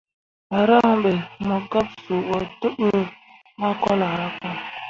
Paran 0.49 0.91
be, 1.03 1.11
mo 1.47 1.55
gab 1.71 1.87
suu 2.03 2.21
bo 2.27 2.37
tebǝ 2.59 2.89
makolahraka. 3.59 4.49